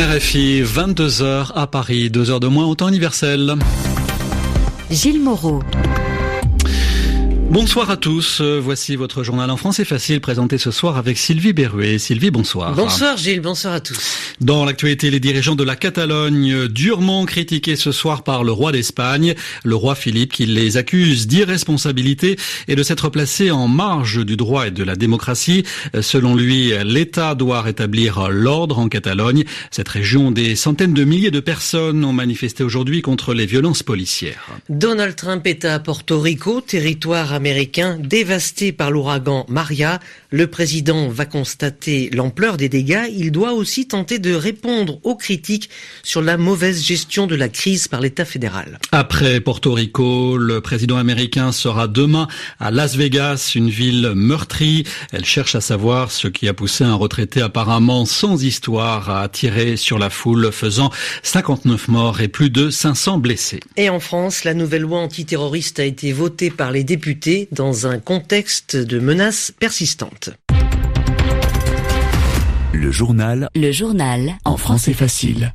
[0.00, 3.56] RFI, 22h à Paris, 2 heures de moins au temps universel.
[4.90, 5.60] Gilles Moreau.
[7.50, 11.52] Bonsoir à tous, euh, voici votre journal en français facile présenté ce soir avec Sylvie
[11.52, 11.98] Berruet.
[11.98, 12.76] Sylvie, bonsoir.
[12.76, 14.36] Bonsoir Gilles, bonsoir à tous.
[14.40, 19.34] Dans l'actualité, les dirigeants de la Catalogne durement critiqués ce soir par le roi d'Espagne,
[19.64, 22.36] le roi Philippe qui les accuse d'irresponsabilité
[22.68, 25.64] et de s'être placé en marge du droit et de la démocratie.
[26.00, 29.42] Selon lui, l'État doit rétablir l'ordre en Catalogne.
[29.72, 34.46] Cette région, des centaines de milliers de personnes ont manifesté aujourd'hui contre les violences policières.
[34.68, 39.98] Donald Trump est à Porto Rico, territoire américain dévasté par l'ouragan Maria.
[40.32, 43.06] Le président va constater l'ampleur des dégâts.
[43.12, 45.70] Il doit aussi tenter de répondre aux critiques
[46.04, 48.78] sur la mauvaise gestion de la crise par l'État fédéral.
[48.92, 52.28] Après Porto Rico, le président américain sera demain
[52.60, 54.84] à Las Vegas, une ville meurtrie.
[55.12, 59.76] Elle cherche à savoir ce qui a poussé un retraité apparemment sans histoire à tirer
[59.76, 60.90] sur la foule, faisant
[61.24, 63.60] 59 morts et plus de 500 blessés.
[63.76, 67.98] Et en France, la nouvelle loi antiterroriste a été votée par les députés dans un
[67.98, 70.19] contexte de menaces persistantes.
[72.80, 73.50] Le journal.
[73.54, 74.38] Le journal.
[74.46, 75.52] En français facile.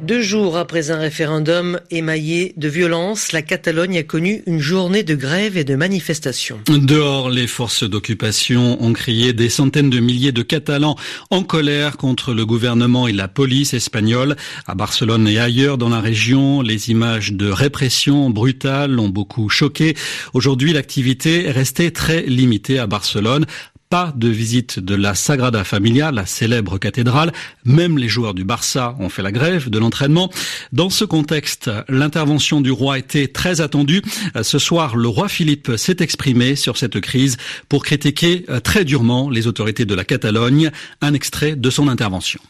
[0.00, 5.14] Deux jours après un référendum émaillé de violence, la Catalogne a connu une journée de
[5.14, 6.58] grève et de manifestations.
[6.68, 10.96] Dehors, les forces d'occupation ont crié des centaines de milliers de Catalans
[11.28, 14.36] en colère contre le gouvernement et la police espagnole.
[14.66, 19.94] À Barcelone et ailleurs dans la région, les images de répression brutale ont beaucoup choqué.
[20.32, 23.44] Aujourd'hui, l'activité est restée très limitée à Barcelone
[23.92, 27.30] pas de visite de la Sagrada Familia, la célèbre cathédrale.
[27.66, 30.30] Même les joueurs du Barça ont fait la grève de l'entraînement.
[30.72, 34.00] Dans ce contexte, l'intervention du roi était très attendue.
[34.40, 37.36] Ce soir, le roi Philippe s'est exprimé sur cette crise
[37.68, 40.70] pour critiquer très durement les autorités de la Catalogne.
[41.02, 42.40] Un extrait de son intervention.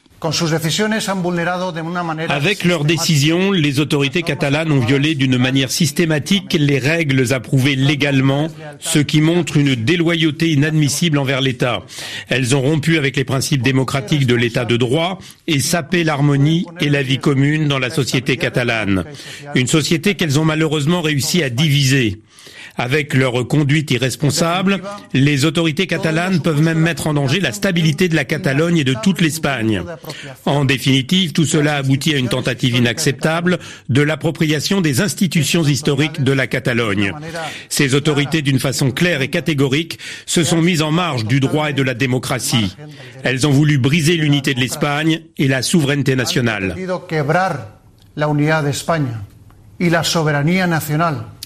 [2.29, 8.49] Avec leurs décisions, les autorités catalanes ont violé d'une manière systématique les règles approuvées légalement,
[8.79, 11.83] ce qui montre une déloyauté inadmissible envers l'État.
[12.29, 16.89] Elles ont rompu avec les principes démocratiques de l'État de droit et sapé l'harmonie et
[16.89, 19.05] la vie commune dans la société catalane.
[19.55, 22.21] Une société qu'elles ont malheureusement réussi à diviser.
[22.77, 24.81] Avec leur conduite irresponsable,
[25.13, 28.95] les autorités catalanes peuvent même mettre en danger la stabilité de la Catalogne et de
[29.03, 29.83] toute l'Espagne.
[30.47, 33.59] En définitive, tout cela aboutit à une tentative inacceptable
[33.89, 37.13] de l'appropriation des institutions historiques de la Catalogne.
[37.69, 41.73] Ces autorités, d'une façon claire et catégorique, se sont mises en marge du droit et
[41.73, 42.77] de la démocratie.
[43.23, 46.75] Elles ont voulu briser l'unité de l'Espagne et la souveraineté nationale.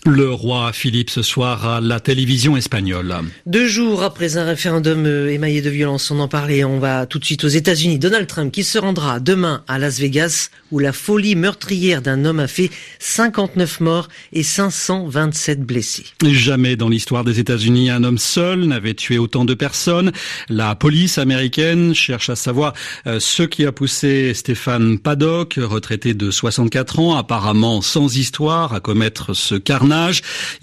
[0.07, 3.13] Le roi Philippe ce soir à la télévision espagnole.
[3.45, 7.19] Deux jours après un référendum euh, émaillé de violence, on en parlait, on va tout
[7.19, 7.99] de suite aux États-Unis.
[7.99, 12.39] Donald Trump qui se rendra demain à Las Vegas où la folie meurtrière d'un homme
[12.39, 16.05] a fait 59 morts et 527 blessés.
[16.25, 20.13] Jamais dans l'histoire des États-Unis un homme seul n'avait tué autant de personnes.
[20.49, 22.75] La police américaine cherche à savoir
[23.09, 28.79] euh, ce qui a poussé Stéphane Paddock, retraité de 64 ans, apparemment sans histoire, à
[28.79, 29.96] commettre ce carnage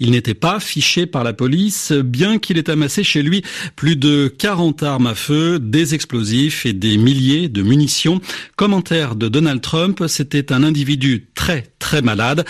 [0.00, 3.42] il n'était pas fiché par la police, bien qu'il ait amassé chez lui
[3.76, 8.20] plus de 40 armes à feu, des explosifs et des milliers de munitions.
[8.56, 12.44] Commentaire de Donald Trump, c'était un individu très très malade.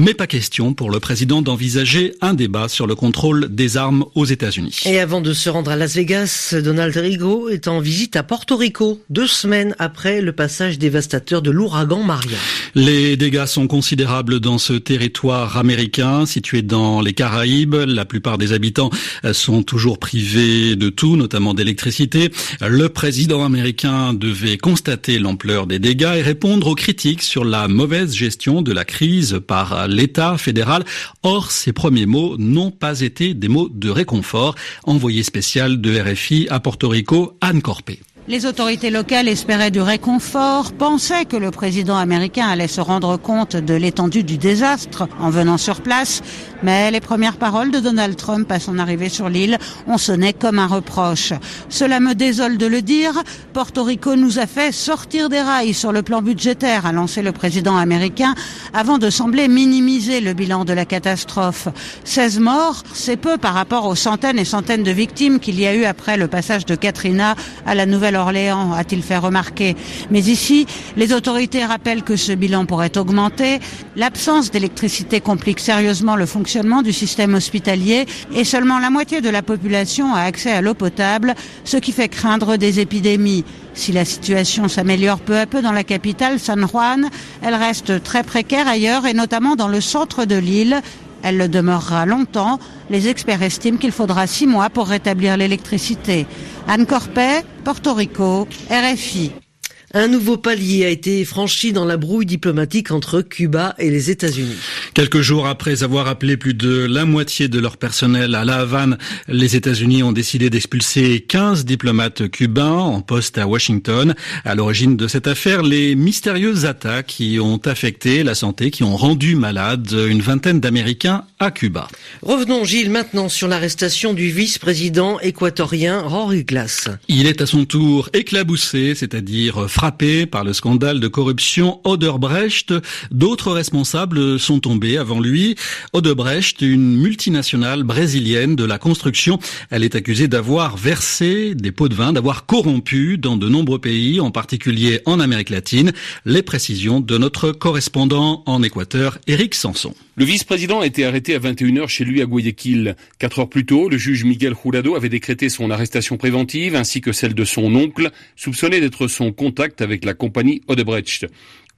[0.00, 4.26] Mais pas question pour le président d'envisager un débat sur le contrôle des armes aux
[4.26, 4.82] États-Unis.
[4.86, 8.56] Et avant de se rendre à Las Vegas, Donald Rigo est en visite à Porto
[8.56, 12.38] Rico, deux semaines après le passage dévastateur de l'ouragan Maria.
[12.76, 17.74] Les dégâts sont considérables dans ce territoire américain situé dans les Caraïbes.
[17.74, 18.90] La plupart des habitants
[19.32, 22.30] sont toujours privés de tout, notamment d'électricité.
[22.64, 28.14] Le président américain devait constater l'ampleur des dégâts et répondre aux critiques sur la mauvaise
[28.14, 30.84] gestion de la crise par l'État fédéral.
[31.22, 34.54] Or, ces premiers mots n'ont pas été des mots de réconfort.
[34.84, 38.00] Envoyé spécial de RFI à Porto Rico, Anne Corpé.
[38.28, 43.56] Les autorités locales espéraient du réconfort, pensaient que le président américain allait se rendre compte
[43.56, 46.20] de l'étendue du désastre en venant sur place,
[46.62, 50.58] mais les premières paroles de Donald Trump à son arrivée sur l'île ont sonné comme
[50.58, 51.32] un reproche.
[51.70, 53.14] Cela me désole de le dire,
[53.54, 57.32] Porto Rico nous a fait sortir des rails sur le plan budgétaire, a lancé le
[57.32, 58.34] président américain,
[58.74, 61.68] avant de sembler minimiser le bilan de la catastrophe.
[62.04, 65.74] 16 morts, c'est peu par rapport aux centaines et centaines de victimes qu'il y a
[65.74, 67.34] eu après le passage de Katrina
[67.64, 69.76] à la nouvelle Nouvelle-Orléans, a-t-il fait remarquer.
[70.10, 70.66] Mais ici,
[70.96, 73.60] les autorités rappellent que ce bilan pourrait augmenter.
[73.96, 79.42] L'absence d'électricité complique sérieusement le fonctionnement du système hospitalier et seulement la moitié de la
[79.42, 81.34] population a accès à l'eau potable,
[81.64, 83.44] ce qui fait craindre des épidémies.
[83.74, 87.08] Si la situation s'améliore peu à peu dans la capitale, San Juan,
[87.42, 90.80] elle reste très précaire ailleurs et notamment dans le centre de l'île.
[91.22, 92.58] Elle le demeurera longtemps.
[92.90, 96.26] Les experts estiment qu'il faudra six mois pour rétablir l'électricité.
[96.70, 99.47] Anne Corpet, Porto Rico, RFI.
[99.94, 104.56] Un nouveau palier a été franchi dans la brouille diplomatique entre Cuba et les États-Unis.
[104.92, 108.98] Quelques jours après avoir appelé plus de la moitié de leur personnel à La Havane,
[109.28, 114.14] les États-Unis ont décidé d'expulser 15 diplomates cubains en poste à Washington.
[114.44, 118.96] À l'origine de cette affaire, les mystérieuses attaques qui ont affecté la santé, qui ont
[118.96, 121.88] rendu malade une vingtaine d'Américains à Cuba.
[122.20, 126.90] Revenons, Gilles, maintenant sur l'arrestation du vice-président équatorien Rory Glass.
[127.08, 132.74] Il est à son tour éclaboussé, c'est-à-dire frappé par le scandale de corruption Odebrecht.
[133.12, 135.54] D'autres responsables sont tombés avant lui.
[135.92, 139.38] Odebrecht, une multinationale brésilienne de la construction,
[139.70, 144.18] elle est accusée d'avoir versé des pots de vin, d'avoir corrompu dans de nombreux pays,
[144.18, 145.92] en particulier en Amérique latine.
[146.24, 149.94] Les précisions de notre correspondant en Équateur, Éric Sanson.
[150.18, 152.96] Le vice-président a été arrêté à 21h chez lui à Guayaquil.
[153.20, 157.12] Quatre heures plus tôt, le juge Miguel Jurado avait décrété son arrestation préventive ainsi que
[157.12, 161.26] celle de son oncle, soupçonné d'être son contact avec la compagnie Odebrecht.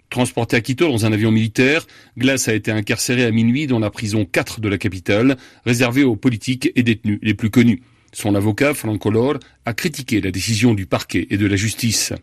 [0.09, 3.91] Transporté à Quito dans un avion militaire, Glass a été incarcéré à minuit dans la
[3.91, 7.83] prison 4 de la capitale, réservée aux politiques et détenus les plus connus.
[8.15, 9.35] Son avocat, Franco Lor,
[9.67, 12.15] a critiqué la décision du parquet et de la justice.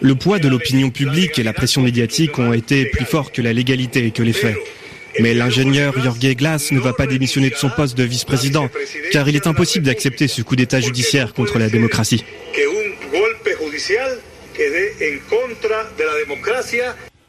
[0.00, 3.52] Le poids de l'opinion publique et la pression médiatique ont été plus forts que la
[3.52, 4.56] légalité et que les faits.
[5.20, 8.68] Mais l'ingénieur Jorge Glass ne va pas démissionner de son poste de vice-président,
[9.12, 12.24] car il est impossible d'accepter ce coup d'État judiciaire contre la démocratie.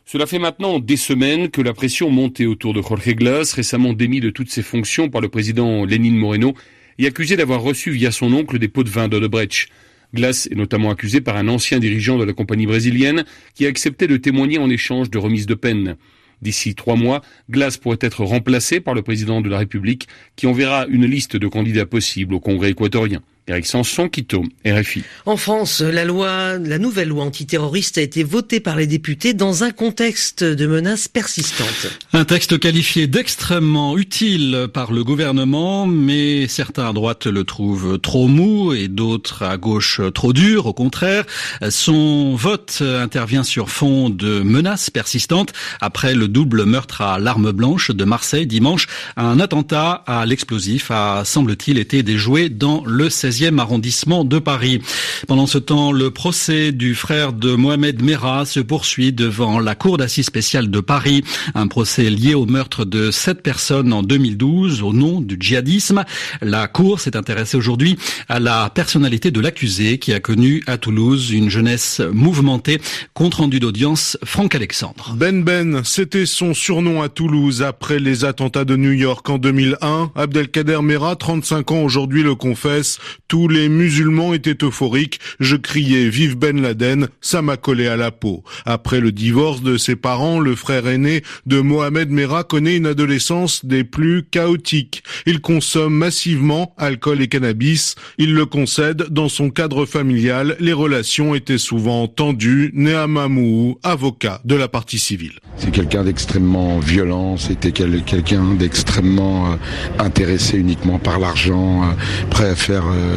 [0.05, 4.19] Cela fait maintenant des semaines que la pression montait autour de Jorge Glass, récemment démis
[4.19, 6.53] de toutes ses fonctions par le président Lénine Moreno
[6.97, 9.67] et accusé d'avoir reçu via son oncle des pots de vin d'Odebrecht.
[10.15, 14.07] Glass est notamment accusé par un ancien dirigeant de la compagnie brésilienne qui a accepté
[14.07, 15.97] de témoigner en échange de remise de peine.
[16.41, 17.21] D'ici trois mois,
[17.51, 21.47] Glass pourrait être remplacé par le président de la République qui enverra une liste de
[21.47, 23.21] candidats possibles au Congrès équatorien.
[23.47, 25.03] Eric Sanson, Quito, RFI.
[25.27, 29.63] En France, la loi, la nouvelle loi antiterroriste a été votée par les députés dans
[29.63, 31.91] un contexte de menaces persistantes.
[32.11, 38.27] Un texte qualifié d'extrêmement utile par le gouvernement, mais certains à droite le trouvent trop
[38.27, 40.65] mou et d'autres à gauche trop dur.
[40.65, 41.23] Au contraire,
[41.69, 47.91] son vote intervient sur fond de menaces persistantes après le double meurtre à l'arme blanche
[47.91, 48.87] de Marseille dimanche.
[49.17, 54.81] Un attentat à l'explosif a, semble-t-il, été déjoué dans le 16 arrondissement de Paris.
[55.27, 59.97] Pendant ce temps, le procès du frère de Mohamed Merah se poursuit devant la Cour
[59.97, 61.23] d'assises spéciale de Paris.
[61.53, 66.03] Un procès lié au meurtre de sept personnes en 2012 au nom du djihadisme.
[66.41, 67.97] La Cour s'est intéressée aujourd'hui
[68.27, 72.81] à la personnalité de l'accusé qui a connu à Toulouse une jeunesse mouvementée.
[73.13, 75.13] Compte rendu d'audience, Franck Alexandre.
[75.15, 80.11] Ben Ben, c'était son surnom à Toulouse après les attentats de New York en 2001.
[80.15, 82.99] Abdelkader Merah, 35 ans aujourd'hui, le confesse.
[83.27, 85.19] Tous les musulmans étaient euphoriques.
[85.39, 88.43] Je criais Vive Ben Laden, ça m'a collé à la peau.
[88.65, 93.65] Après le divorce de ses parents, le frère aîné de Mohamed Merah connaît une adolescence
[93.65, 95.03] des plus chaotiques.
[95.25, 97.95] Il consomme massivement alcool et cannabis.
[98.17, 102.71] Il le concède, dans son cadre familial, les relations étaient souvent tendues.
[102.73, 105.39] Nehamamou, avocat de la partie civile.
[105.57, 109.55] C'est quelqu'un d'extrêmement violent, c'était quelqu'un d'extrêmement euh,
[109.99, 111.85] intéressé uniquement par l'argent, euh,
[112.29, 113.14] prêt à faire euh,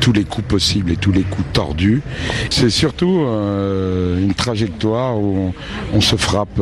[0.00, 2.02] tous les coups possibles et tous les coups tordus.
[2.50, 5.52] C'est surtout une trajectoire où
[5.92, 6.60] on, se frappe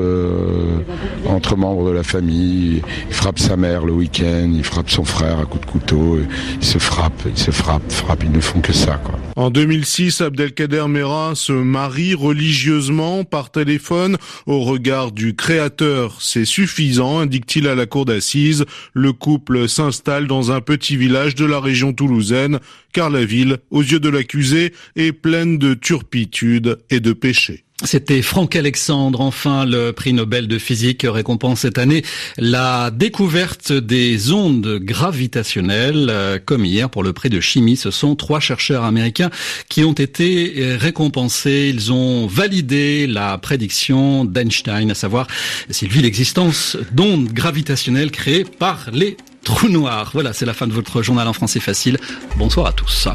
[1.28, 2.82] entre membres de la famille.
[3.08, 6.18] Il frappe sa mère le week-end, il frappe son frère à coups de couteau,
[6.60, 9.00] il se frappe, il se frappe, frappe, ils ne font que ça.
[9.36, 14.16] En 2006, Abdelkader Mera se marie religieusement par téléphone
[14.46, 16.22] au regard du créateur.
[16.22, 18.64] C'est suffisant, indique-t-il à la cour d'assises.
[18.94, 22.60] Le couple s'installe dans un petit village de la région toulousaine,
[22.96, 27.64] car la ville, aux yeux de l'accusé, est pleine de turpitude et de péchés.
[27.84, 32.04] C'était Franck Alexandre, enfin le prix Nobel de physique récompense cette année
[32.38, 36.06] la découverte des ondes gravitationnelles.
[36.08, 39.28] Euh, comme hier pour le prix de chimie, ce sont trois chercheurs américains
[39.68, 41.70] qui ont été euh, récompensés.
[41.74, 45.26] Ils ont validé la prédiction d'Einstein, à savoir
[45.68, 50.10] s'il vit l'existence d'ondes gravitationnelles créées par les trou noir.
[50.12, 51.98] Voilà, c'est la fin de votre journal en français facile.
[52.36, 53.08] Bonsoir à tous.